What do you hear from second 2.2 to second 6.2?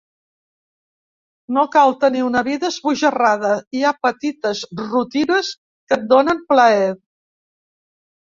una vida esbojarrada: hi ha petites rutines que et